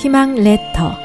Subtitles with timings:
[0.00, 0.96] 희망 레터.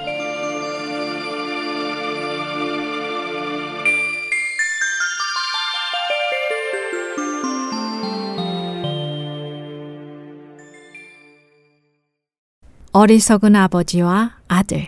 [12.93, 14.87] 어리석은 아버지와 아들.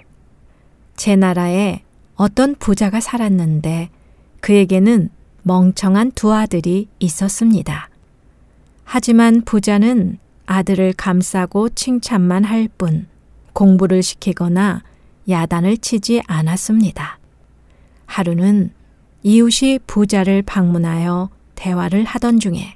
[0.96, 1.82] 제 나라에
[2.16, 3.90] 어떤 부자가 살았는데
[4.40, 5.10] 그에게는
[5.44, 7.90] 멍청한 두 아들이 있었습니다.
[8.86, 13.08] 하지만 부자는 아들을 감싸고 칭찬만 할 뿐
[13.58, 14.84] 공부를 시키거나
[15.28, 17.18] 야단을 치지 않았습니다.
[18.06, 18.70] 하루는
[19.24, 22.76] 이웃이 부자를 방문하여 대화를 하던 중에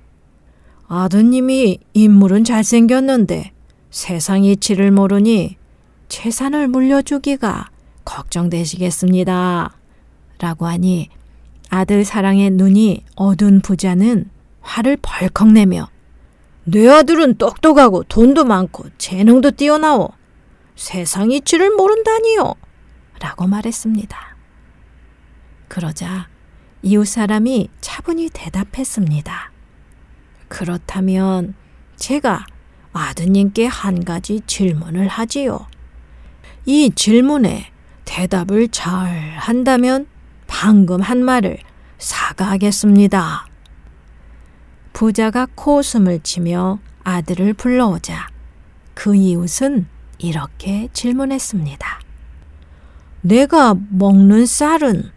[0.87, 3.51] 아드님이 인물은 잘생겼는데
[3.91, 5.55] 세상 이치를 모르니
[6.09, 7.69] 재산을 물려주기가
[8.03, 9.77] 걱정되시겠습니다.
[10.39, 11.09] 라고 하니
[11.69, 15.89] 아들 사랑의 눈이 어두운 부자는 화를 벌컥 내며
[16.63, 20.09] 내 아들은 똑똑하고 돈도 많고 재능도 뛰어나오.
[20.81, 22.55] 세상 이치를 모른다니요.
[23.19, 24.17] 라고 말했습니다.
[25.67, 26.27] 그러자
[26.81, 29.51] 이웃 사람이 차분히 대답했습니다.
[30.47, 31.53] 그렇다면
[31.97, 32.43] 제가
[32.93, 35.67] 아드님께 한 가지 질문을 하지요.
[36.65, 37.71] 이 질문에
[38.05, 40.07] 대답을 잘 한다면
[40.47, 41.59] 방금 한 말을
[41.99, 43.45] 사과하겠습니다.
[44.93, 48.29] 부자가 코웃음을 치며 아들을 불러오자
[48.95, 51.99] 그 이웃은 이렇게 질문했습니다.
[53.21, 55.11] 내가 먹는 쌀은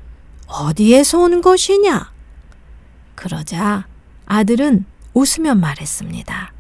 [0.46, 2.12] 어디에서 온 것이냐?
[3.14, 3.86] 그러자
[4.26, 6.52] 아들은 웃으며 말했습니다.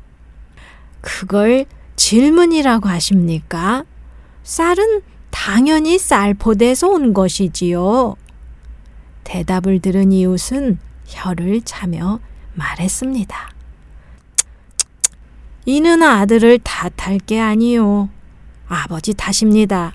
[1.00, 3.84] 그걸 질문이라고 하십니까?
[4.42, 8.16] 쌀은 당연히 쌀포대에서 온 것이지요.
[9.24, 12.20] 대답을 들은 이웃은 혀를 차며
[12.54, 13.50] 말했습니다.
[15.66, 18.10] 이는 아들을 탓할 게 아니요.
[18.66, 19.94] 아버지 탓입니다.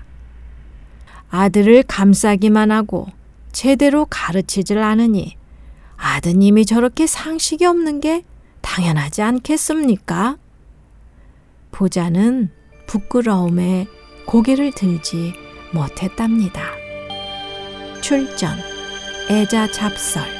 [1.30, 3.06] 아들을 감싸기만 하고
[3.52, 5.36] 제대로 가르치질 않으니
[5.96, 8.24] 아드님이 저렇게 상식이 없는 게
[8.60, 10.36] 당연하지 않겠습니까?
[11.70, 12.50] 부자는
[12.86, 13.86] 부끄러움에
[14.26, 15.34] 고개를 들지
[15.72, 16.62] 못했답니다.
[18.00, 18.58] 출전
[19.30, 20.39] 애자 잡설